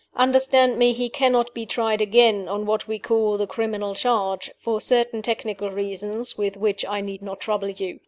Understand 0.15 0.79
me, 0.79 0.93
he 0.93 1.09
cannot 1.09 1.53
be 1.53 1.63
tried 1.67 2.01
again 2.01 2.47
on 2.47 2.65
what 2.65 2.87
we 2.87 2.97
call 2.97 3.37
the 3.37 3.45
criminal 3.45 3.93
charge 3.93 4.49
for 4.57 4.81
certain 4.81 5.21
technical 5.21 5.69
reasons 5.69 6.35
with 6.39 6.57
which 6.57 6.83
I 6.83 7.01
need 7.01 7.21
not 7.21 7.39
trouble 7.39 7.69
you. 7.69 7.99